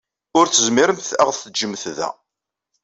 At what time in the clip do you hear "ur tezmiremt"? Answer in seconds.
0.37-1.07